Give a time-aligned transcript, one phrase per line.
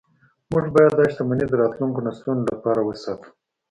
[0.51, 3.29] موږ باید دا شتمني د راتلونکو نسلونو لپاره وساتو